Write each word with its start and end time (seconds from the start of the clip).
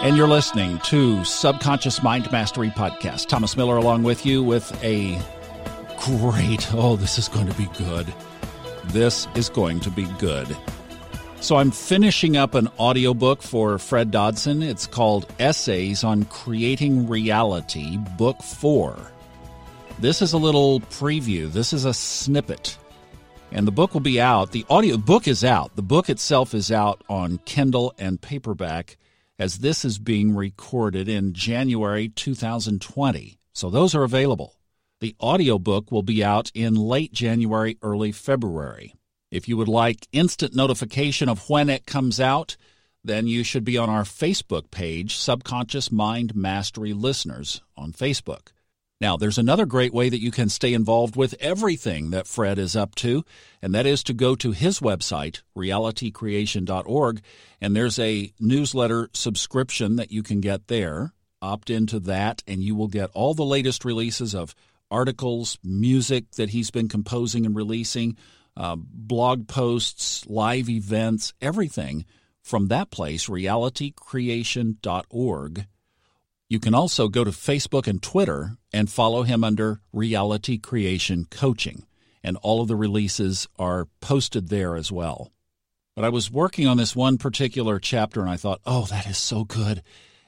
And 0.00 0.16
you're 0.16 0.28
listening 0.28 0.78
to 0.84 1.24
Subconscious 1.24 2.04
Mind 2.04 2.30
Mastery 2.30 2.70
Podcast. 2.70 3.26
Thomas 3.26 3.56
Miller 3.56 3.76
along 3.76 4.04
with 4.04 4.24
you 4.24 4.44
with 4.44 4.72
a 4.84 5.20
great, 5.98 6.72
oh, 6.72 6.94
this 6.94 7.18
is 7.18 7.26
going 7.28 7.48
to 7.48 7.54
be 7.54 7.68
good. 7.76 8.06
This 8.84 9.26
is 9.34 9.48
going 9.48 9.80
to 9.80 9.90
be 9.90 10.04
good. 10.20 10.56
So 11.40 11.56
I'm 11.56 11.72
finishing 11.72 12.36
up 12.36 12.54
an 12.54 12.68
audiobook 12.78 13.42
for 13.42 13.76
Fred 13.76 14.12
Dodson. 14.12 14.62
It's 14.62 14.86
called 14.86 15.26
Essays 15.40 16.04
on 16.04 16.26
Creating 16.26 17.08
Reality, 17.08 17.96
Book 18.16 18.40
4. 18.40 18.96
This 19.98 20.22
is 20.22 20.32
a 20.32 20.38
little 20.38 20.78
preview. 20.78 21.50
This 21.50 21.72
is 21.72 21.84
a 21.84 21.92
snippet. 21.92 22.78
And 23.50 23.66
the 23.66 23.72
book 23.72 23.94
will 23.94 24.00
be 24.00 24.20
out. 24.20 24.52
The 24.52 24.64
audio 24.70 24.96
book 24.96 25.26
is 25.26 25.42
out. 25.42 25.74
The 25.74 25.82
book 25.82 26.08
itself 26.08 26.54
is 26.54 26.70
out 26.70 27.02
on 27.08 27.38
Kindle 27.46 27.94
and 27.98 28.20
paperback 28.20 28.96
as 29.38 29.58
this 29.58 29.84
is 29.84 29.98
being 29.98 30.34
recorded 30.34 31.08
in 31.08 31.32
January 31.32 32.08
2020. 32.08 33.38
So 33.52 33.70
those 33.70 33.94
are 33.94 34.02
available. 34.02 34.56
The 35.00 35.14
audiobook 35.20 35.92
will 35.92 36.02
be 36.02 36.24
out 36.24 36.50
in 36.54 36.74
late 36.74 37.12
January, 37.12 37.78
early 37.82 38.10
February. 38.10 38.94
If 39.30 39.48
you 39.48 39.56
would 39.56 39.68
like 39.68 40.08
instant 40.12 40.54
notification 40.54 41.28
of 41.28 41.48
when 41.48 41.68
it 41.68 41.86
comes 41.86 42.18
out, 42.18 42.56
then 43.04 43.26
you 43.26 43.44
should 43.44 43.64
be 43.64 43.78
on 43.78 43.88
our 43.88 44.02
Facebook 44.02 44.70
page, 44.70 45.16
Subconscious 45.16 45.92
Mind 45.92 46.34
Mastery 46.34 46.92
Listeners 46.92 47.62
on 47.76 47.92
Facebook. 47.92 48.48
Now, 49.00 49.16
there's 49.16 49.38
another 49.38 49.64
great 49.64 49.94
way 49.94 50.08
that 50.08 50.20
you 50.20 50.32
can 50.32 50.48
stay 50.48 50.74
involved 50.74 51.14
with 51.14 51.36
everything 51.38 52.10
that 52.10 52.26
Fred 52.26 52.58
is 52.58 52.74
up 52.74 52.96
to, 52.96 53.24
and 53.62 53.72
that 53.72 53.86
is 53.86 54.02
to 54.04 54.12
go 54.12 54.34
to 54.34 54.50
his 54.50 54.80
website, 54.80 55.42
realitycreation.org, 55.56 57.20
and 57.60 57.76
there's 57.76 58.00
a 58.00 58.32
newsletter 58.40 59.08
subscription 59.12 59.94
that 59.96 60.10
you 60.10 60.24
can 60.24 60.40
get 60.40 60.66
there. 60.66 61.12
Opt 61.40 61.70
into 61.70 62.00
that, 62.00 62.42
and 62.48 62.64
you 62.64 62.74
will 62.74 62.88
get 62.88 63.10
all 63.14 63.34
the 63.34 63.44
latest 63.44 63.84
releases 63.84 64.34
of 64.34 64.56
articles, 64.90 65.56
music 65.62 66.32
that 66.32 66.50
he's 66.50 66.72
been 66.72 66.88
composing 66.88 67.46
and 67.46 67.54
releasing, 67.54 68.16
uh, 68.56 68.74
blog 68.76 69.46
posts, 69.46 70.26
live 70.26 70.68
events, 70.68 71.32
everything 71.40 72.04
from 72.42 72.66
that 72.66 72.90
place, 72.90 73.28
realitycreation.org. 73.28 75.66
You 76.50 76.58
can 76.58 76.74
also 76.74 77.08
go 77.08 77.24
to 77.24 77.30
Facebook 77.30 77.86
and 77.86 78.02
Twitter 78.02 78.56
and 78.72 78.90
follow 78.90 79.22
him 79.22 79.44
under 79.44 79.80
Reality 79.92 80.56
Creation 80.56 81.26
Coaching, 81.30 81.84
and 82.24 82.38
all 82.38 82.62
of 82.62 82.68
the 82.68 82.76
releases 82.76 83.46
are 83.58 83.86
posted 84.00 84.48
there 84.48 84.74
as 84.74 84.90
well. 84.90 85.30
But 85.94 86.06
I 86.06 86.08
was 86.08 86.30
working 86.30 86.66
on 86.66 86.78
this 86.78 86.96
one 86.96 87.18
particular 87.18 87.78
chapter 87.78 88.20
and 88.20 88.30
I 88.30 88.36
thought, 88.38 88.62
oh, 88.64 88.86
that 88.86 89.06
is 89.06 89.18
so 89.18 89.44
good. 89.44 89.82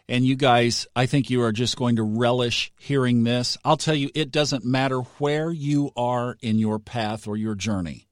And 0.09 0.27
you 0.27 0.37
guys, 0.37 0.87
I 0.95 1.07
think 1.07 1.31
you 1.31 1.43
are 1.43 1.53
just 1.53 1.77
going 1.77 1.97
to 1.97 2.03
relish 2.03 2.71
hearing 2.79 3.25
this. 3.25 3.57
I'll 3.65 3.77
tell 3.77 3.95
you, 3.95 4.11
it 4.15 4.31
doesn't 4.31 4.65
matter 4.65 4.99
where 5.19 5.51
you 5.51 5.91
are 5.97 6.37
in 6.43 6.59
your 6.59 6.81
path 6.81 7.29
or 7.29 7.37
your 7.37 7.55
journey. 7.55 8.09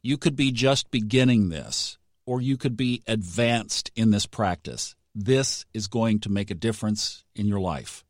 You 0.00 0.16
could 0.16 0.36
be 0.36 0.52
just 0.52 0.90
beginning 0.90 1.48
this, 1.48 1.98
or 2.24 2.40
you 2.40 2.56
could 2.56 2.76
be 2.76 3.02
advanced 3.06 3.90
in 3.94 4.10
this 4.10 4.24
practice 4.24 4.94
this 5.14 5.64
is 5.74 5.88
going 5.88 6.20
to 6.20 6.30
make 6.30 6.50
a 6.50 6.54
difference 6.54 7.24
in 7.34 7.46
your 7.46 7.60
life. 7.60 8.04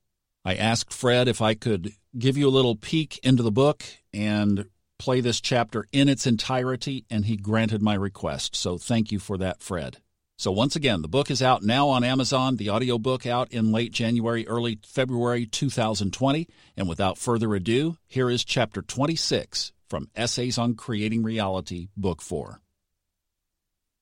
I 0.45 0.55
asked 0.55 0.93
Fred 0.93 1.29
if 1.29 1.41
I 1.41 1.55
could 1.55 1.93
give 2.19 2.37
you 2.37 2.49
a 2.49 2.51
little 2.51 2.77
peek 2.77 3.19
into 3.23 3.43
the 3.43 3.53
book 3.53 3.85
and 4.13 4.67
play 4.99 5.21
this 5.21 5.41
chapter 5.41 5.87
in 5.93 6.09
its 6.09 6.27
entirety, 6.27 7.05
and 7.11 7.25
he 7.25 7.37
granted 7.37 7.83
my 7.83 7.95
request. 7.95 8.55
So 8.55 8.79
thank 8.79 9.11
you 9.11 9.19
for 9.19 9.37
that, 9.39 9.61
Fred. 9.63 9.99
So 10.39 10.51
once 10.51 10.75
again, 10.75 11.03
the 11.03 11.09
book 11.09 11.31
is 11.31 11.43
out 11.43 11.63
now 11.63 11.89
on 11.89 12.03
Amazon, 12.03 12.57
the 12.57 12.71
audiobook 12.71 13.27
out 13.27 13.53
in 13.53 13.71
late 13.71 13.93
January, 13.93 14.47
early 14.47 14.79
February 14.85 15.47
2020. 15.47 16.49
And 16.77 16.89
without 16.89 17.19
further 17.19 17.55
ado, 17.55 17.97
here 18.07 18.29
is 18.29 18.45
chapter 18.45 18.83
26 18.83 19.73
from 19.89 20.09
Essays 20.17 20.59
on 20.59 20.75
Creating 20.75 21.23
Reality, 21.23 21.89
Book 21.97 22.21
4. 22.23 22.61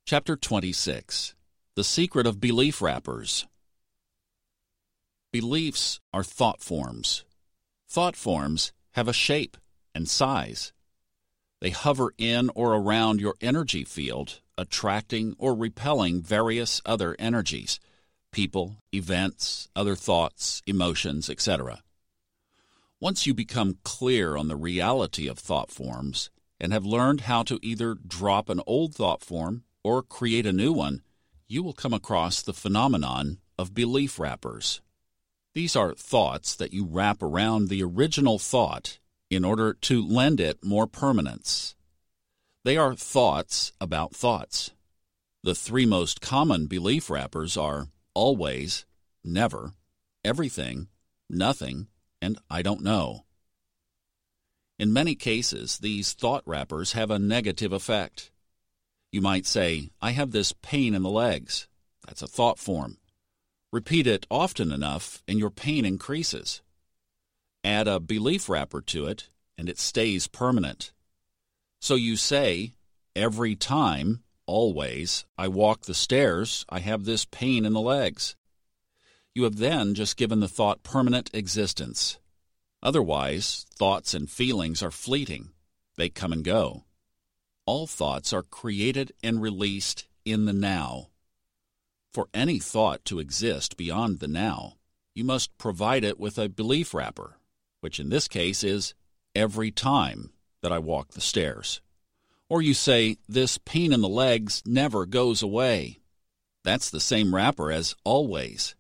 Chapter 0.07 0.37
26 0.37 1.35
the 1.77 1.85
secret 1.85 2.27
of 2.27 2.41
belief 2.41 2.83
wrappers. 2.83 3.47
Beliefs 5.33 6.01
are 6.13 6.25
thought 6.25 6.61
forms. 6.61 7.25
Thought 7.89 8.17
forms 8.17 8.73
have 8.93 9.07
a 9.07 9.13
shape 9.13 9.57
and 9.95 10.09
size. 10.09 10.73
They 11.61 11.71
hover 11.71 12.15
in 12.19 12.51
or 12.55 12.75
around 12.75 13.21
your 13.21 13.35
energy 13.41 13.85
field, 13.85 14.41
attracting 14.59 15.37
or 15.39 15.55
repelling 15.55 16.23
various 16.23 16.81
other 16.85 17.15
energies 17.19 17.79
people, 18.33 18.77
events, 18.95 19.69
other 19.75 19.97
thoughts, 19.97 20.63
emotions, 20.65 21.29
etc. 21.29 21.83
Once 23.01 23.27
you 23.27 23.35
become 23.35 23.79
clear 23.83 24.37
on 24.37 24.47
the 24.47 24.57
reality 24.57 25.27
of 25.27 25.39
thought 25.39 25.71
forms 25.71 26.31
and 26.61 26.73
have 26.73 26.85
learned 26.85 27.23
how 27.23 27.43
to 27.43 27.59
either 27.61 27.95
drop 27.95 28.49
an 28.49 28.61
old 28.67 28.95
thought 28.95 29.23
form 29.23 29.65
or 29.83 30.03
create 30.03 30.47
a 30.47 30.53
new 30.53 30.73
one, 30.73 31.03
you 31.51 31.65
will 31.65 31.73
come 31.73 31.93
across 31.93 32.43
the 32.43 32.53
phenomenon 32.53 33.39
of 33.59 33.75
belief 33.75 34.21
wrappers. 34.21 34.81
These 35.53 35.75
are 35.75 35.95
thoughts 35.95 36.55
that 36.55 36.73
you 36.73 36.87
wrap 36.87 37.25
around 37.25 37.69
the 37.69 37.83
original 37.83 38.39
thought 38.39 39.01
in 39.29 39.45
order 39.45 39.75
to 39.75 40.07
lend 40.07 40.39
it 40.39 40.65
more 40.65 40.87
permanence. 40.87 41.75
They 42.65 42.77
are 42.77 42.95
thoughts 42.95 43.73
about 43.81 44.15
thoughts. 44.15 44.71
The 45.43 45.57
three 45.57 45.87
most 45.87 46.21
common 46.21 46.69
belief 46.69 47.11
wrappers 47.11 47.57
are 47.57 47.89
always, 48.15 48.87
never, 49.25 49.73
everything, 50.25 50.87
nothing, 51.29 51.89
and 52.23 52.39
I 52.49 52.63
don't 52.63 52.85
know. 52.85 53.25
In 54.79 54.93
many 54.93 55.17
cases, 55.17 55.79
these 55.79 56.13
thought 56.13 56.45
wrappers 56.47 56.93
have 56.93 57.11
a 57.11 57.19
negative 57.19 57.73
effect. 57.73 58.31
You 59.13 59.21
might 59.21 59.45
say, 59.45 59.91
I 60.01 60.13
have 60.13 60.31
this 60.31 60.53
pain 60.53 60.95
in 60.95 61.03
the 61.03 61.11
legs. 61.11 61.67
That's 62.07 62.23
a 62.23 62.29
thought 62.29 62.59
form. 62.59 62.99
Repeat 63.73 64.07
it 64.07 64.27
often 64.31 64.71
enough, 64.71 65.23
and 65.27 65.39
your 65.39 65.51
pain 65.51 65.85
increases. 65.85 66.63
Add 67.65 67.89
a 67.89 67.99
belief 67.99 68.49
wrapper 68.49 68.81
to 68.83 69.07
it, 69.07 69.29
and 69.59 69.69
it 69.69 69.79
stays 69.79 70.29
permanent. 70.29 70.93
So 71.81 71.97
you 71.97 72.17
say, 72.17 72.75
Every 73.17 73.57
time, 73.57 74.23
always, 74.47 75.25
I 75.37 75.49
walk 75.49 75.83
the 75.83 75.95
stairs, 75.95 76.65
I 76.69 76.79
have 76.79 77.05
this 77.05 77.25
pain 77.25 77.65
in 77.65 77.73
the 77.73 77.81
legs. 77.81 78.37
You 79.35 79.43
have 79.45 79.57
then 79.57 79.95
just 79.95 80.17
given 80.17 80.39
the 80.39 80.49
thought 80.49 80.85
permanent 80.85 81.31
existence. 81.35 82.19
Otherwise, 82.81 83.67
thoughts 83.75 84.15
and 84.15 84.31
feelings 84.31 84.83
are 84.83 84.93
fleeting, 84.93 85.51
they 85.97 86.09
come 86.09 86.33
and 86.33 86.45
go 86.45 86.85
all 87.71 87.87
thoughts 87.87 88.33
are 88.33 88.43
created 88.43 89.13
and 89.23 89.41
released 89.41 90.09
in 90.25 90.45
the 90.45 90.53
now. 90.53 91.07
For 92.13 92.27
any 92.35 92.59
thought 92.59 93.05
to 93.05 93.21
exist 93.21 93.77
beyond 93.77 94.19
the 94.19 94.27
now, 94.27 94.75
you 95.15 95.23
must 95.23 95.57
provide 95.57 96.03
it 96.03 96.19
with 96.19 96.37
a 96.37 96.49
belief 96.49 96.93
wrapper, 96.93 97.39
which 97.81 98.01
in 98.01 98.09
this 98.09 98.27
case 98.27 98.65
is 98.65 98.95
every 99.37 99.71
time 99.71 100.33
that 100.63 100.73
I 100.73 100.81
walk 100.81 101.13
the 101.13 101.21
stairs. 101.21 101.81
Or 102.49 102.61
you 102.61 102.75
say, 102.75 103.19
This 103.29 103.57
pain 103.57 103.93
in 103.93 104.01
the 104.01 104.09
legs 104.09 104.65
never 104.67 105.07
goes 105.07 105.41
away. 105.41 106.01
That's 106.65 106.91
the 106.91 106.99
same 106.99 107.33
wrapper 107.33 107.71
as 107.71 107.95
always. 108.03 108.75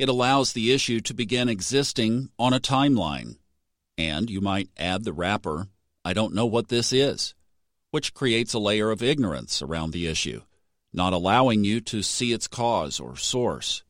It 0.00 0.08
allows 0.08 0.54
the 0.54 0.72
issue 0.72 0.98
to 1.02 1.14
begin 1.14 1.48
existing 1.48 2.30
on 2.36 2.52
a 2.52 2.58
timeline. 2.58 3.36
And 3.96 4.28
you 4.28 4.40
might 4.40 4.70
add 4.76 5.04
the 5.04 5.12
wrapper, 5.12 5.68
I 6.04 6.14
don't 6.14 6.34
know 6.34 6.46
what 6.46 6.66
this 6.66 6.92
is 6.92 7.32
which 7.94 8.12
creates 8.12 8.52
a 8.52 8.58
layer 8.58 8.90
of 8.90 9.04
ignorance 9.04 9.62
around 9.62 9.92
the 9.92 10.08
issue, 10.08 10.42
not 10.92 11.12
allowing 11.12 11.62
you 11.62 11.80
to 11.80 12.02
see 12.02 12.32
its 12.32 12.48
cause 12.48 12.98
or 12.98 13.16
source. 13.16 13.84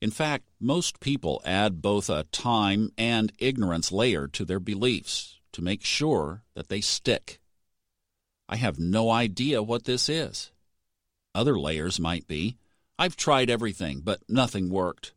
In 0.00 0.10
fact, 0.10 0.46
most 0.58 0.98
people 0.98 1.42
add 1.44 1.82
both 1.82 2.08
a 2.08 2.24
time 2.32 2.90
and 2.96 3.30
ignorance 3.38 3.92
layer 3.92 4.26
to 4.28 4.46
their 4.46 4.58
beliefs 4.58 5.38
to 5.52 5.60
make 5.60 5.84
sure 5.84 6.42
that 6.54 6.68
they 6.68 6.80
stick. 6.80 7.38
I 8.48 8.56
have 8.56 8.78
no 8.78 9.10
idea 9.10 9.62
what 9.62 9.84
this 9.84 10.08
is. 10.08 10.50
Other 11.34 11.60
layers 11.60 12.00
might 12.00 12.26
be 12.26 12.56
I've 12.98 13.14
tried 13.14 13.50
everything, 13.50 14.00
but 14.00 14.22
nothing 14.26 14.70
worked. 14.70 15.12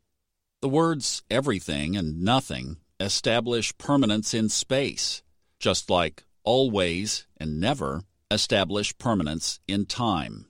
The 0.60 0.68
words 0.68 1.22
everything 1.30 1.96
and 1.96 2.20
nothing 2.20 2.76
establish 3.00 3.78
permanence 3.78 4.34
in 4.34 4.50
space, 4.50 5.22
just 5.58 5.88
like 5.88 6.25
always, 6.46 7.26
and 7.36 7.60
never 7.60 8.04
establish 8.30 8.96
permanence 8.96 9.60
in 9.68 9.84
time. 9.84 10.46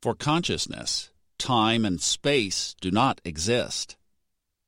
For 0.00 0.14
consciousness, 0.14 1.10
time 1.38 1.84
and 1.84 2.00
space 2.00 2.74
do 2.80 2.90
not 2.90 3.20
exist. 3.24 3.96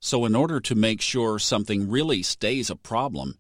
So, 0.00 0.26
in 0.26 0.35
order 0.35 0.61
to 0.61 0.75
make 0.75 1.00
sure 1.00 1.38
something 1.38 1.88
really 1.88 2.23
stays 2.23 2.69
a 2.69 2.76
problem, 2.76 3.37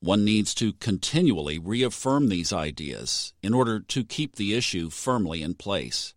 one 0.00 0.24
needs 0.24 0.54
to 0.56 0.74
continually 0.74 1.58
reaffirm 1.58 2.28
these 2.28 2.52
ideas 2.52 3.32
in 3.42 3.54
order 3.54 3.80
to 3.80 4.04
keep 4.04 4.36
the 4.36 4.54
issue 4.54 4.90
firmly 4.90 5.42
in 5.42 5.54
place. 5.54 6.14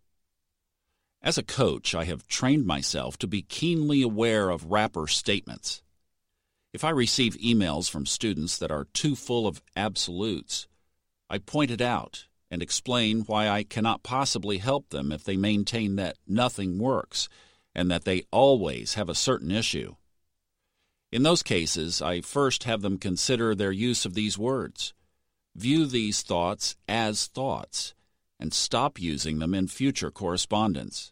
As 1.22 1.38
a 1.38 1.44
coach, 1.44 1.96
I 1.96 2.06
have 2.06 2.28
trained 2.28 2.66
myself 2.66 3.18
to 3.18 3.28
be 3.28 3.42
keenly 3.42 4.02
aware 4.02 4.50
of 4.50 4.72
wrapper 4.72 5.08
statements. 5.08 5.82
If 6.72 6.84
I 6.84 6.92
receive 6.92 7.36
emails 7.38 7.90
from 7.90 8.06
students 8.06 8.58
that 8.58 8.72
are 8.72 8.88
too 8.94 9.16
full 9.16 9.48
of 9.48 9.62
absolutes, 9.76 10.68
I 11.30 11.40
point 11.40 11.72
it 11.72 11.82
out 11.82 12.28
and 12.52 12.62
explain 12.62 13.22
why 13.22 13.48
I 13.48 13.64
cannot 13.64 14.04
possibly 14.04 14.60
help 14.60 14.90
them 14.90 15.12
if 15.12 15.24
they 15.24 15.38
maintain 15.38 15.96
that 15.96 16.18
nothing 16.28 16.78
works 16.78 17.28
and 17.74 17.90
that 17.90 18.06
they 18.06 18.24
always 18.32 18.96
have 18.96 19.10
a 19.10 19.16
certain 19.16 19.52
issue. 19.52 19.96
In 21.12 21.24
those 21.24 21.42
cases, 21.42 22.02
I 22.02 22.22
first 22.22 22.66
have 22.66 22.82
them 22.82 22.98
consider 22.98 23.56
their 23.56 23.72
use 23.72 24.06
of 24.06 24.14
these 24.14 24.38
words. 24.38 24.94
View 25.56 25.88
these 25.88 26.22
thoughts 26.22 26.76
as 26.88 27.26
thoughts 27.26 27.96
and 28.40 28.54
stop 28.54 29.00
using 29.00 29.40
them 29.40 29.54
in 29.54 29.68
future 29.68 30.12
correspondence. 30.12 31.12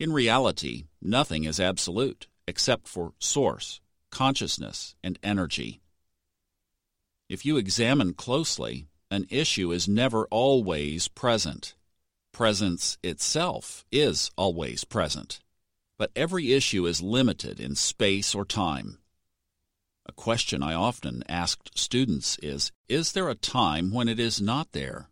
In 0.00 0.12
reality, 0.12 0.84
nothing 1.00 1.44
is 1.44 1.60
absolute 1.60 2.26
except 2.46 2.88
for 2.88 3.12
source, 3.20 3.80
consciousness, 4.14 4.94
and 5.02 5.18
energy. 5.22 5.80
If 7.28 7.44
you 7.44 7.56
examine 7.56 8.14
closely, 8.14 8.86
an 9.10 9.26
issue 9.28 9.72
is 9.72 9.88
never 9.88 10.26
always 10.26 11.08
present. 11.08 11.74
Presence 12.32 12.96
itself 13.02 13.84
is 13.90 14.30
always 14.36 14.84
present. 14.84 15.40
But 15.98 16.12
every 16.14 16.52
issue 16.52 16.86
is 16.86 17.02
limited 17.02 17.58
in 17.58 17.74
space 17.74 18.34
or 18.34 18.44
time. 18.44 18.98
A 20.06 20.12
question 20.12 20.62
I 20.62 20.74
often 20.74 21.24
asked 21.28 21.76
students 21.76 22.38
is 22.42 22.70
Is 22.88 23.12
there 23.12 23.28
a 23.28 23.34
time 23.34 23.90
when 23.90 24.08
it 24.08 24.20
is 24.20 24.40
not 24.40 24.72
there? 24.72 25.08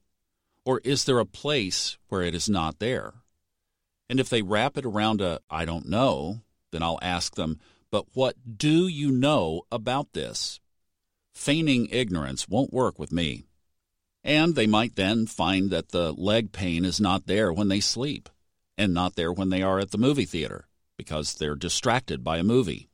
Or 0.65 0.81
is 0.85 1.05
there 1.05 1.19
a 1.19 1.27
place 1.27 1.99
where 2.09 2.23
it 2.23 2.35
is 2.35 2.49
not 2.49 2.79
there? 2.79 3.15
And 4.09 4.21
if 4.21 4.29
they 4.29 4.43
wrap 4.43 4.77
it 4.77 4.85
around 4.85 5.21
a 5.21 5.41
I 5.51 5.65
don't 5.65 5.89
know, 5.89 6.43
then 6.71 6.83
I'll 6.83 6.99
ask 7.03 7.35
them, 7.35 7.59
But 7.93 8.07
what 8.15 8.35
do 8.59 8.89
you 8.89 9.13
know 9.13 9.63
about 9.71 10.15
this? 10.15 10.59
Feigning 11.33 11.87
ignorance 11.91 12.49
won't 12.49 12.73
work 12.73 12.99
with 12.99 13.13
me. 13.13 13.45
And 14.25 14.57
they 14.57 14.67
might 14.67 14.97
then 14.97 15.27
find 15.27 15.71
that 15.71 15.91
the 15.91 16.13
leg 16.13 16.51
pain 16.51 16.85
is 16.85 17.01
not 17.01 17.27
there 17.27 17.53
when 17.53 17.69
they 17.69 17.81
sleep, 17.81 18.29
and 18.77 18.93
not 18.93 19.15
there 19.15 19.33
when 19.33 19.51
they 19.51 19.63
are 19.63 19.79
at 19.79 19.93
the 19.93 19.99
movie 19.99 20.25
theater, 20.25 20.67
because 20.97 21.35
they're 21.35 21.55
distracted 21.55 22.25
by 22.25 22.39
a 22.39 22.45
movie. 22.45 22.89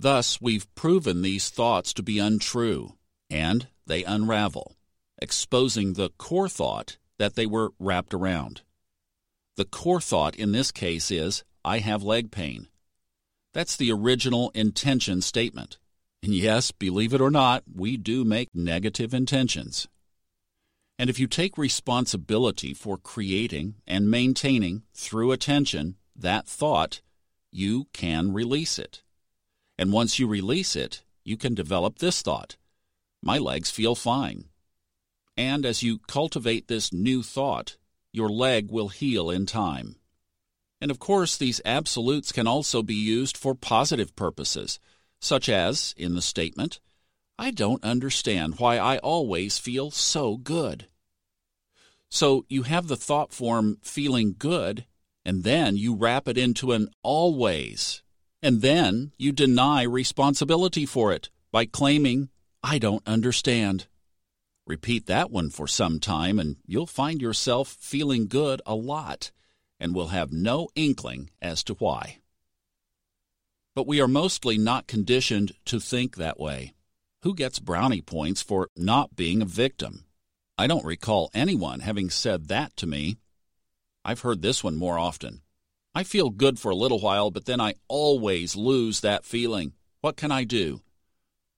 Thus, 0.00 0.40
we've 0.40 0.74
proven 0.74 1.20
these 1.20 1.50
thoughts 1.50 1.92
to 1.94 2.02
be 2.02 2.18
untrue, 2.18 2.94
and 3.28 3.68
they 3.86 4.04
unravel 4.04 4.78
exposing 5.20 5.92
the 5.94 6.10
core 6.18 6.48
thought 6.48 6.96
that 7.18 7.34
they 7.34 7.46
were 7.46 7.72
wrapped 7.78 8.14
around. 8.14 8.62
The 9.56 9.64
core 9.64 10.00
thought 10.00 10.36
in 10.36 10.52
this 10.52 10.70
case 10.70 11.10
is, 11.10 11.44
I 11.64 11.78
have 11.78 12.02
leg 12.02 12.30
pain. 12.30 12.68
That's 13.54 13.76
the 13.76 13.90
original 13.90 14.50
intention 14.54 15.20
statement. 15.22 15.78
And 16.22 16.34
yes, 16.34 16.70
believe 16.72 17.14
it 17.14 17.20
or 17.20 17.30
not, 17.30 17.64
we 17.72 17.96
do 17.96 18.24
make 18.24 18.54
negative 18.54 19.14
intentions. 19.14 19.88
And 20.98 21.08
if 21.08 21.18
you 21.18 21.28
take 21.28 21.56
responsibility 21.56 22.74
for 22.74 22.98
creating 22.98 23.76
and 23.86 24.10
maintaining, 24.10 24.82
through 24.94 25.30
attention, 25.30 25.96
that 26.16 26.48
thought, 26.48 27.00
you 27.52 27.86
can 27.92 28.32
release 28.32 28.78
it. 28.78 29.02
And 29.78 29.92
once 29.92 30.18
you 30.18 30.26
release 30.26 30.74
it, 30.74 31.04
you 31.24 31.36
can 31.36 31.54
develop 31.54 31.98
this 31.98 32.20
thought 32.22 32.56
My 33.22 33.38
legs 33.38 33.70
feel 33.70 33.94
fine. 33.94 34.44
And 35.36 35.64
as 35.64 35.82
you 35.82 35.98
cultivate 35.98 36.66
this 36.66 36.92
new 36.92 37.22
thought, 37.22 37.76
your 38.12 38.28
leg 38.28 38.70
will 38.70 38.88
heal 38.88 39.30
in 39.30 39.46
time. 39.46 39.96
And 40.80 40.90
of 40.90 40.98
course, 40.98 41.36
these 41.36 41.60
absolutes 41.64 42.32
can 42.32 42.46
also 42.46 42.82
be 42.82 42.94
used 42.94 43.36
for 43.36 43.54
positive 43.54 44.14
purposes, 44.14 44.78
such 45.20 45.48
as 45.48 45.94
in 45.96 46.14
the 46.14 46.22
statement, 46.22 46.80
I 47.38 47.50
don't 47.50 47.84
understand 47.84 48.58
why 48.58 48.78
I 48.78 48.98
always 48.98 49.58
feel 49.58 49.90
so 49.90 50.36
good. 50.36 50.86
So 52.10 52.44
you 52.48 52.62
have 52.62 52.88
the 52.88 52.96
thought 52.96 53.32
form 53.32 53.78
feeling 53.82 54.34
good, 54.38 54.86
and 55.24 55.44
then 55.44 55.76
you 55.76 55.94
wrap 55.94 56.26
it 56.26 56.38
into 56.38 56.72
an 56.72 56.88
always, 57.02 58.02
and 58.42 58.62
then 58.62 59.12
you 59.18 59.32
deny 59.32 59.82
responsibility 59.82 60.86
for 60.86 61.12
it 61.12 61.28
by 61.52 61.66
claiming, 61.66 62.30
I 62.62 62.78
don't 62.78 63.06
understand. 63.06 63.86
Repeat 64.66 65.06
that 65.06 65.30
one 65.30 65.50
for 65.50 65.66
some 65.66 66.00
time, 66.00 66.38
and 66.38 66.56
you'll 66.66 66.86
find 66.86 67.20
yourself 67.20 67.68
feeling 67.68 68.26
good 68.26 68.62
a 68.66 68.74
lot 68.74 69.30
and 69.80 69.94
will 69.94 70.08
have 70.08 70.32
no 70.32 70.68
inkling 70.74 71.30
as 71.40 71.62
to 71.64 71.74
why. 71.74 72.18
But 73.74 73.86
we 73.86 74.00
are 74.00 74.08
mostly 74.08 74.58
not 74.58 74.86
conditioned 74.86 75.52
to 75.66 75.78
think 75.78 76.16
that 76.16 76.40
way. 76.40 76.74
Who 77.22 77.34
gets 77.34 77.58
brownie 77.58 78.00
points 78.00 78.42
for 78.42 78.68
not 78.76 79.16
being 79.16 79.42
a 79.42 79.46
victim? 79.46 80.04
I 80.56 80.66
don't 80.66 80.84
recall 80.84 81.30
anyone 81.32 81.80
having 81.80 82.10
said 82.10 82.48
that 82.48 82.76
to 82.76 82.86
me. 82.86 83.18
I've 84.04 84.22
heard 84.22 84.42
this 84.42 84.64
one 84.64 84.76
more 84.76 84.98
often. 84.98 85.42
I 85.94 86.02
feel 86.02 86.30
good 86.30 86.58
for 86.58 86.70
a 86.70 86.76
little 86.76 87.00
while, 87.00 87.30
but 87.30 87.44
then 87.44 87.60
I 87.60 87.74
always 87.86 88.56
lose 88.56 89.00
that 89.00 89.24
feeling. 89.24 89.72
What 90.00 90.16
can 90.16 90.32
I 90.32 90.44
do? 90.44 90.80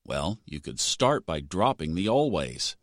Well, 0.04 0.38
you 0.44 0.60
could 0.60 0.80
start 0.80 1.24
by 1.24 1.40
dropping 1.40 1.94
the 1.94 2.08
always. 2.08 2.76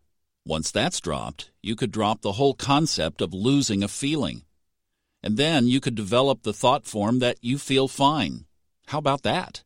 Once 0.45 0.71
that's 0.71 1.01
dropped, 1.01 1.51
you 1.61 1.75
could 1.75 1.91
drop 1.91 2.21
the 2.21 2.33
whole 2.33 2.53
concept 2.53 3.21
of 3.21 3.33
losing 3.33 3.83
a 3.83 3.87
feeling. 3.87 4.43
And 5.23 5.37
then 5.37 5.67
you 5.67 5.79
could 5.79 5.95
develop 5.95 6.43
the 6.43 6.53
thought 6.53 6.85
form 6.85 7.19
that 7.19 7.37
you 7.41 7.57
feel 7.57 7.87
fine. 7.87 8.45
How 8.87 8.99
about 8.99 9.23
that? 9.23 9.63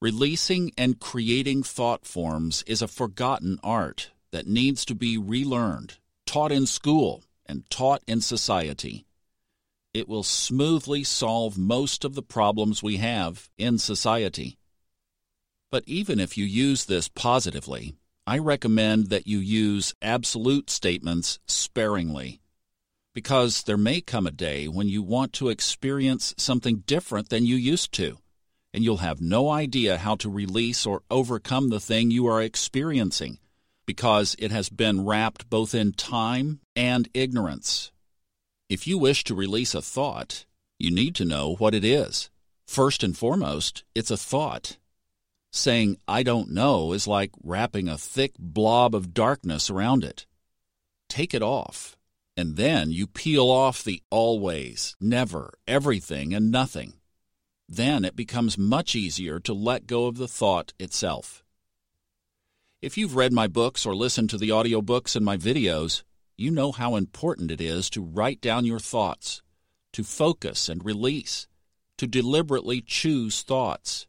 Releasing 0.00 0.72
and 0.76 0.98
creating 0.98 1.62
thought 1.62 2.04
forms 2.04 2.64
is 2.66 2.82
a 2.82 2.88
forgotten 2.88 3.58
art 3.62 4.10
that 4.32 4.46
needs 4.46 4.84
to 4.86 4.94
be 4.94 5.16
relearned, 5.16 5.98
taught 6.26 6.50
in 6.50 6.66
school, 6.66 7.22
and 7.46 7.68
taught 7.70 8.02
in 8.06 8.20
society. 8.20 9.06
It 9.94 10.08
will 10.08 10.22
smoothly 10.22 11.04
solve 11.04 11.56
most 11.56 12.04
of 12.04 12.14
the 12.14 12.22
problems 12.22 12.82
we 12.82 12.96
have 12.96 13.48
in 13.58 13.78
society. 13.78 14.58
But 15.70 15.84
even 15.86 16.18
if 16.20 16.36
you 16.36 16.44
use 16.44 16.84
this 16.84 17.08
positively, 17.08 17.94
I 18.26 18.38
recommend 18.38 19.08
that 19.08 19.26
you 19.26 19.38
use 19.38 19.94
absolute 20.02 20.68
statements 20.68 21.38
sparingly 21.46 22.41
because 23.14 23.64
there 23.64 23.76
may 23.76 24.00
come 24.00 24.26
a 24.26 24.30
day 24.30 24.68
when 24.68 24.88
you 24.88 25.02
want 25.02 25.32
to 25.34 25.48
experience 25.48 26.34
something 26.38 26.78
different 26.86 27.28
than 27.28 27.44
you 27.44 27.56
used 27.56 27.92
to, 27.92 28.18
and 28.72 28.82
you'll 28.82 28.98
have 28.98 29.20
no 29.20 29.50
idea 29.50 29.98
how 29.98 30.16
to 30.16 30.30
release 30.30 30.86
or 30.86 31.02
overcome 31.10 31.68
the 31.68 31.80
thing 31.80 32.10
you 32.10 32.26
are 32.26 32.42
experiencing 32.42 33.38
because 33.86 34.36
it 34.38 34.50
has 34.50 34.68
been 34.68 35.04
wrapped 35.04 35.50
both 35.50 35.74
in 35.74 35.92
time 35.92 36.60
and 36.74 37.08
ignorance. 37.12 37.90
If 38.68 38.86
you 38.86 38.96
wish 38.96 39.24
to 39.24 39.34
release 39.34 39.74
a 39.74 39.82
thought, 39.82 40.46
you 40.78 40.90
need 40.90 41.14
to 41.16 41.24
know 41.24 41.56
what 41.56 41.74
it 41.74 41.84
is. 41.84 42.30
First 42.66 43.02
and 43.02 43.16
foremost, 43.16 43.84
it's 43.94 44.10
a 44.10 44.16
thought. 44.16 44.78
Saying, 45.50 45.98
I 46.08 46.22
don't 46.22 46.50
know, 46.50 46.92
is 46.92 47.06
like 47.06 47.32
wrapping 47.42 47.88
a 47.88 47.98
thick 47.98 48.32
blob 48.38 48.94
of 48.94 49.12
darkness 49.12 49.68
around 49.68 50.04
it. 50.04 50.24
Take 51.10 51.34
it 51.34 51.42
off, 51.42 51.98
and 52.36 52.56
then 52.56 52.90
you 52.90 53.06
peel 53.06 53.50
off 53.50 53.84
the 53.84 54.02
always, 54.10 54.96
never, 55.00 55.52
everything, 55.68 56.32
and 56.32 56.50
nothing. 56.50 56.94
Then 57.68 58.04
it 58.04 58.16
becomes 58.16 58.58
much 58.58 58.94
easier 58.94 59.38
to 59.40 59.52
let 59.52 59.86
go 59.86 60.06
of 60.06 60.16
the 60.16 60.28
thought 60.28 60.72
itself. 60.78 61.44
If 62.80 62.98
you've 62.98 63.16
read 63.16 63.32
my 63.32 63.46
books 63.46 63.86
or 63.86 63.94
listened 63.94 64.30
to 64.30 64.38
the 64.38 64.48
audiobooks 64.48 65.14
and 65.14 65.24
my 65.24 65.36
videos, 65.36 66.02
you 66.36 66.50
know 66.50 66.72
how 66.72 66.96
important 66.96 67.50
it 67.50 67.60
is 67.60 67.88
to 67.90 68.02
write 68.02 68.40
down 68.40 68.64
your 68.64 68.80
thoughts, 68.80 69.42
to 69.92 70.02
focus 70.02 70.68
and 70.68 70.84
release, 70.84 71.46
to 71.98 72.06
deliberately 72.06 72.80
choose 72.80 73.42
thoughts. 73.42 74.06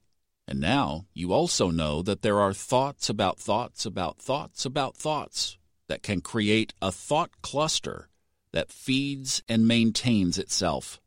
And 0.48 0.60
now 0.60 1.06
you 1.14 1.32
also 1.32 1.70
know 1.70 2.02
that 2.02 2.22
there 2.22 2.40
are 2.40 2.54
thoughts 2.54 3.10
about 3.10 3.38
thoughts 3.38 3.86
about 3.86 4.18
thoughts 4.18 4.66
about 4.66 4.98
thoughts 4.98 5.58
that 5.88 6.04
can 6.04 6.22
create 6.22 6.74
a 6.82 6.92
thought 6.92 7.30
cluster 7.42 8.10
that 8.54 8.72
feeds 8.72 9.44
and 9.50 9.68
maintains 9.68 10.38
itself. 10.38 11.02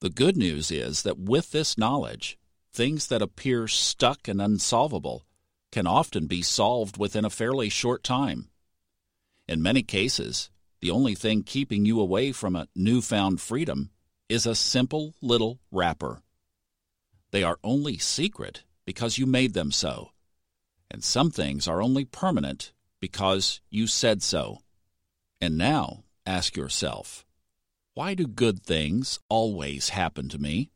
The 0.00 0.10
good 0.10 0.36
news 0.36 0.70
is 0.70 1.02
that 1.02 1.18
with 1.18 1.50
this 1.50 1.76
knowledge, 1.76 2.38
things 2.72 3.06
that 3.08 3.22
appear 3.22 3.66
stuck 3.66 4.28
and 4.28 4.40
unsolvable 4.40 5.24
can 5.72 5.86
often 5.86 6.26
be 6.26 6.42
solved 6.42 6.98
within 6.98 7.24
a 7.24 7.30
fairly 7.30 7.68
short 7.68 8.04
time. 8.04 8.48
In 9.48 9.62
many 9.62 9.82
cases, 9.82 10.50
the 10.80 10.90
only 10.90 11.14
thing 11.14 11.42
keeping 11.42 11.86
you 11.86 12.00
away 12.00 12.32
from 12.32 12.54
a 12.54 12.68
newfound 12.74 13.40
freedom 13.40 13.90
is 14.28 14.46
a 14.46 14.54
simple 14.54 15.14
little 15.22 15.60
wrapper. 15.70 16.20
They 17.30 17.42
are 17.42 17.58
only 17.64 17.98
secret 17.98 18.62
because 18.84 19.18
you 19.18 19.26
made 19.26 19.54
them 19.54 19.72
so. 19.72 20.10
And 20.90 21.02
some 21.02 21.30
things 21.30 21.66
are 21.66 21.82
only 21.82 22.04
permanent 22.04 22.72
because 23.00 23.60
you 23.70 23.86
said 23.86 24.22
so. 24.22 24.63
And 25.40 25.58
now 25.58 26.04
ask 26.26 26.56
yourself 26.56 27.24
Why 27.94 28.14
do 28.14 28.26
good 28.26 28.62
things 28.62 29.18
always 29.28 29.90
happen 29.90 30.28
to 30.30 30.38
me? 30.38 30.70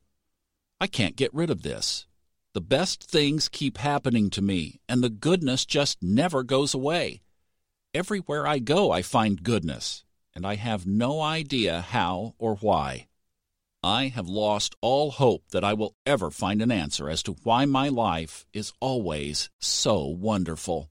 I 0.80 0.86
can't 0.86 1.16
get 1.16 1.34
rid 1.34 1.50
of 1.50 1.62
this. 1.62 2.06
The 2.54 2.60
best 2.60 3.04
things 3.04 3.48
keep 3.48 3.78
happening 3.78 4.30
to 4.30 4.42
me, 4.42 4.80
and 4.88 5.02
the 5.02 5.10
goodness 5.10 5.66
just 5.66 6.02
never 6.02 6.42
goes 6.42 6.74
away. 6.74 7.20
Everywhere 7.94 8.46
I 8.46 8.58
go, 8.58 8.90
I 8.90 9.02
find 9.02 9.42
goodness, 9.42 10.04
and 10.34 10.46
I 10.46 10.56
have 10.56 10.86
no 10.86 11.20
idea 11.20 11.80
how 11.80 12.34
or 12.38 12.56
why. 12.56 13.08
I 13.82 14.08
have 14.08 14.28
lost 14.28 14.74
all 14.80 15.12
hope 15.12 15.44
that 15.50 15.62
I 15.62 15.72
will 15.72 15.94
ever 16.04 16.30
find 16.30 16.60
an 16.60 16.72
answer 16.72 17.08
as 17.08 17.22
to 17.24 17.36
why 17.44 17.64
my 17.64 17.88
life 17.88 18.44
is 18.52 18.72
always 18.80 19.50
so 19.60 20.06
wonderful. 20.06 20.90